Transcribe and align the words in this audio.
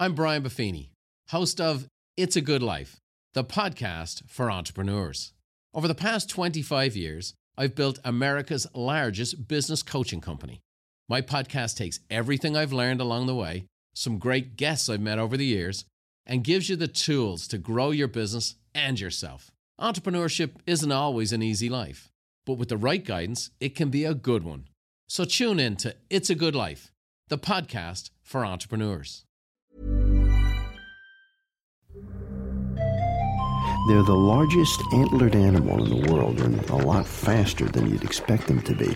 I'm 0.00 0.14
Brian 0.14 0.44
Buffini, 0.44 0.90
host 1.30 1.60
of 1.60 1.88
It's 2.16 2.36
a 2.36 2.40
Good 2.40 2.62
Life, 2.62 3.00
the 3.34 3.42
podcast 3.42 4.22
for 4.30 4.48
entrepreneurs. 4.48 5.32
Over 5.74 5.88
the 5.88 5.94
past 5.96 6.30
25 6.30 6.94
years, 6.94 7.34
I've 7.56 7.74
built 7.74 7.98
America's 8.04 8.68
largest 8.72 9.48
business 9.48 9.82
coaching 9.82 10.20
company. 10.20 10.60
My 11.08 11.20
podcast 11.20 11.76
takes 11.76 11.98
everything 12.10 12.56
I've 12.56 12.72
learned 12.72 13.00
along 13.00 13.26
the 13.26 13.34
way, 13.34 13.64
some 13.92 14.18
great 14.18 14.56
guests 14.56 14.88
I've 14.88 15.00
met 15.00 15.18
over 15.18 15.36
the 15.36 15.44
years, 15.44 15.84
and 16.24 16.44
gives 16.44 16.68
you 16.68 16.76
the 16.76 16.86
tools 16.86 17.48
to 17.48 17.58
grow 17.58 17.90
your 17.90 18.06
business 18.06 18.54
and 18.76 19.00
yourself. 19.00 19.50
Entrepreneurship 19.80 20.52
isn't 20.64 20.92
always 20.92 21.32
an 21.32 21.42
easy 21.42 21.68
life, 21.68 22.08
but 22.46 22.54
with 22.54 22.68
the 22.68 22.76
right 22.76 23.04
guidance, 23.04 23.50
it 23.58 23.74
can 23.74 23.90
be 23.90 24.04
a 24.04 24.14
good 24.14 24.44
one. 24.44 24.68
So 25.08 25.24
tune 25.24 25.58
in 25.58 25.74
to 25.78 25.96
It's 26.08 26.30
a 26.30 26.36
Good 26.36 26.54
Life, 26.54 26.92
the 27.26 27.38
podcast 27.38 28.10
for 28.22 28.46
entrepreneurs. 28.46 29.24
They're 33.88 34.02
the 34.02 34.12
largest 34.12 34.82
antlered 34.92 35.34
animal 35.34 35.82
in 35.82 36.02
the 36.02 36.12
world 36.12 36.42
and 36.42 36.62
a 36.68 36.76
lot 36.76 37.06
faster 37.06 37.64
than 37.64 37.88
you'd 37.88 38.04
expect 38.04 38.46
them 38.46 38.60
to 38.64 38.74
be. 38.74 38.94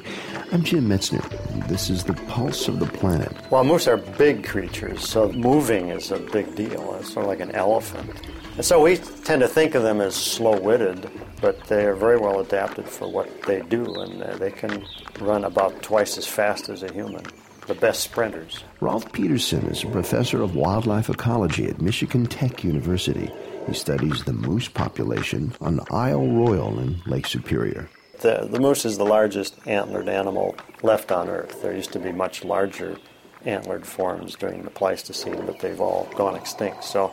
I'm 0.52 0.62
Jim 0.62 0.86
Metzner. 0.86 1.26
This 1.66 1.88
is 1.88 2.04
the 2.04 2.12
pulse 2.12 2.68
of 2.68 2.78
the 2.78 2.84
planet. 2.84 3.34
Well, 3.50 3.64
moose 3.64 3.88
are 3.88 3.96
big 3.96 4.44
creatures, 4.44 5.08
so 5.08 5.32
moving 5.32 5.88
is 5.88 6.10
a 6.10 6.18
big 6.18 6.54
deal. 6.54 6.94
It's 7.00 7.10
sort 7.10 7.24
of 7.24 7.30
like 7.30 7.40
an 7.40 7.52
elephant. 7.52 8.10
And 8.56 8.66
so 8.66 8.82
we 8.82 8.98
tend 8.98 9.40
to 9.40 9.48
think 9.48 9.74
of 9.74 9.82
them 9.82 10.02
as 10.02 10.14
slow 10.14 10.60
witted, 10.60 11.08
but 11.40 11.58
they 11.68 11.86
are 11.86 11.94
very 11.94 12.18
well 12.18 12.40
adapted 12.40 12.86
for 12.86 13.10
what 13.10 13.30
they 13.44 13.62
do, 13.62 13.86
and 13.94 14.22
uh, 14.22 14.36
they 14.36 14.50
can 14.50 14.84
run 15.20 15.44
about 15.44 15.82
twice 15.82 16.18
as 16.18 16.26
fast 16.26 16.68
as 16.68 16.82
a 16.82 16.92
human. 16.92 17.24
The 17.66 17.74
best 17.74 18.00
sprinters. 18.00 18.64
Rolf 18.80 19.12
Peterson 19.12 19.66
is 19.66 19.84
a 19.84 19.86
professor 19.86 20.42
of 20.42 20.56
wildlife 20.56 21.08
ecology 21.08 21.66
at 21.66 21.80
Michigan 21.80 22.26
Tech 22.26 22.64
University. 22.64 23.30
He 23.68 23.74
studies 23.74 24.24
the 24.24 24.32
moose 24.32 24.68
population 24.68 25.54
on 25.60 25.80
Isle 25.90 26.26
Royale 26.26 26.80
in 26.80 27.00
Lake 27.06 27.26
Superior. 27.26 27.88
The, 28.20 28.48
the 28.50 28.58
moose 28.58 28.84
is 28.84 28.98
the 28.98 29.04
largest 29.04 29.56
antlered 29.66 30.08
animal 30.08 30.56
left 30.82 31.12
on 31.12 31.28
Earth. 31.28 31.62
There 31.62 31.74
used 31.74 31.92
to 31.92 32.00
be 32.00 32.10
much 32.10 32.44
larger 32.44 32.96
antlered 33.44 33.86
forms 33.86 34.34
during 34.34 34.62
the 34.62 34.70
Pleistocene, 34.70 35.46
but 35.46 35.60
they've 35.60 35.80
all 35.80 36.08
gone 36.16 36.34
extinct. 36.34 36.82
So, 36.82 37.12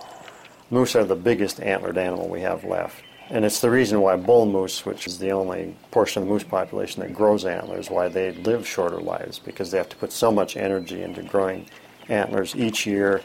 moose 0.71 0.95
are 0.95 1.03
the 1.03 1.15
biggest 1.15 1.59
antlered 1.59 1.97
animal 1.97 2.27
we 2.27 2.41
have 2.41 2.63
left. 2.63 3.03
And 3.29 3.45
it's 3.45 3.61
the 3.61 3.69
reason 3.69 4.01
why 4.01 4.15
bull 4.15 4.45
moose, 4.45 4.85
which 4.85 5.05
is 5.05 5.19
the 5.19 5.31
only 5.31 5.75
portion 5.91 6.23
of 6.23 6.27
the 6.27 6.33
moose 6.33 6.43
population 6.43 7.01
that 7.03 7.13
grows 7.13 7.45
antlers, 7.45 7.89
why 7.89 8.07
they 8.07 8.31
live 8.31 8.67
shorter 8.67 8.99
lives, 8.99 9.37
because 9.37 9.69
they 9.69 9.77
have 9.77 9.89
to 9.89 9.95
put 9.97 10.11
so 10.11 10.31
much 10.31 10.57
energy 10.57 11.03
into 11.03 11.21
growing 11.21 11.67
antlers 12.07 12.55
each 12.55 12.87
year 12.87 13.21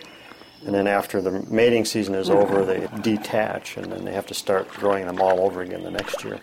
and 0.64 0.74
then 0.74 0.86
after 0.86 1.20
the 1.20 1.44
mating 1.50 1.84
season 1.84 2.14
is 2.14 2.30
over, 2.30 2.64
they 2.64 2.88
detach, 3.02 3.76
and 3.76 3.92
then 3.92 4.04
they 4.04 4.12
have 4.12 4.26
to 4.26 4.34
start 4.34 4.68
growing 4.68 5.04
them 5.04 5.20
all 5.20 5.40
over 5.40 5.60
again 5.60 5.82
the 5.82 5.90
next 5.90 6.24
year. 6.24 6.40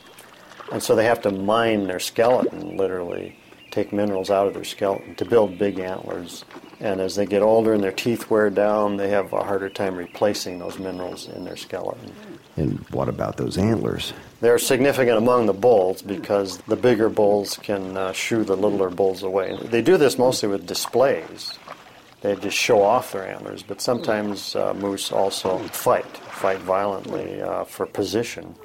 And 0.72 0.82
so 0.82 0.96
they 0.96 1.06
have 1.06 1.22
to 1.22 1.32
mine 1.32 1.88
their 1.88 2.00
skeleton, 2.00 2.78
literally, 2.78 3.36
take 3.72 3.92
minerals 3.92 4.30
out 4.30 4.48
of 4.48 4.54
their 4.54 4.64
skeleton 4.64 5.16
to 5.16 5.26
build 5.26 5.58
big 5.58 5.80
antlers. 5.80 6.46
And 6.80 7.02
as 7.02 7.16
they 7.16 7.26
get 7.26 7.42
older 7.42 7.74
and 7.74 7.84
their 7.84 7.92
teeth 7.92 8.30
wear 8.30 8.52
down, 8.52 8.98
they 8.98 9.10
have 9.10 9.34
a 9.34 9.44
harder 9.44 9.70
time 9.70 9.96
replacing 9.96 10.60
those 10.60 10.78
minerals 10.78 11.28
in 11.28 11.44
their 11.44 11.58
skeleton. 11.58 12.14
And 12.58 12.80
what 12.92 13.08
about 13.08 13.38
those 13.38 13.58
antlers? 13.58 14.14
They're 14.42 14.60
significant 14.60 15.18
among 15.18 15.46
the 15.46 15.54
bulls 15.54 16.02
because 16.02 16.58
the 16.60 16.76
bigger 16.76 17.10
bulls 17.10 17.58
can 17.64 17.96
uh, 17.96 18.12
shoo 18.12 18.44
the 18.44 18.58
littler 18.58 18.90
bulls 18.90 19.24
away. 19.24 19.58
They 19.64 19.82
do 19.82 19.98
this 19.98 20.18
mostly 20.18 20.50
with 20.50 20.68
displays 20.68 21.58
they 22.22 22.36
just 22.36 22.56
show 22.56 22.84
off 22.84 23.12
their 23.12 23.28
antlers, 23.28 23.64
but 23.64 23.82
sometimes 23.82 24.56
uh, 24.56 24.76
moose 24.76 25.12
also 25.12 25.58
fight, 25.70 26.06
fight 26.06 26.60
violently 26.60 27.42
uh, 27.42 27.64
for 27.64 27.88
position. 27.88 28.56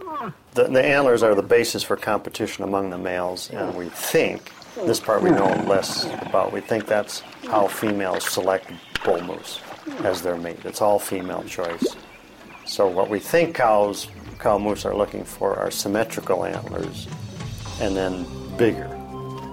The, 0.52 0.64
the, 0.64 0.84
antlers 0.84 1.22
are 1.22 1.34
the 1.34 1.42
basis 1.42 1.82
for 1.82 1.96
competition 1.96 2.64
among 2.64 2.90
the 2.90 2.98
males, 2.98 3.50
and 3.50 3.74
we 3.74 3.88
think, 3.88 4.52
this 4.84 5.00
part 5.00 5.22
we 5.22 5.30
know 5.30 5.48
less 5.66 6.04
about, 6.20 6.52
we 6.52 6.60
think 6.60 6.86
that's 6.86 7.20
how 7.48 7.66
females 7.66 8.28
select 8.28 8.70
bull 9.04 9.22
moose 9.22 9.60
as 10.00 10.20
their 10.20 10.36
mate. 10.36 10.58
It's 10.64 10.82
all 10.82 10.98
female 10.98 11.42
choice. 11.44 11.96
So 12.66 12.86
what 12.88 13.08
we 13.08 13.18
think 13.18 13.54
cows, 13.54 14.08
cow 14.38 14.58
moose 14.58 14.84
are 14.84 14.94
looking 14.94 15.24
for 15.24 15.56
are 15.56 15.70
symmetrical 15.70 16.44
antlers, 16.44 17.06
and 17.80 17.96
then 17.96 18.26
bigger 18.56 18.96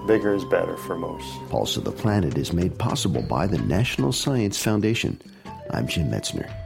Bigger 0.06 0.34
is 0.34 0.44
better 0.44 0.76
for 0.76 0.98
moose. 0.98 1.24
Pulse 1.48 1.78
of 1.78 1.84
the 1.84 1.92
Planet 1.92 2.36
is 2.36 2.52
made 2.52 2.78
possible 2.78 3.22
by 3.22 3.46
the 3.46 3.58
National 3.58 4.12
Science 4.12 4.62
Foundation. 4.62 5.18
I'm 5.70 5.88
Jim 5.88 6.10
Metzner. 6.10 6.63